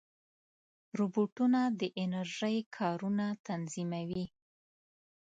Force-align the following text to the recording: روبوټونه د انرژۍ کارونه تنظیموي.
روبوټونه 0.97 1.61
د 1.79 1.81
انرژۍ 2.03 2.57
کارونه 2.77 3.25
تنظیموي. 3.47 4.25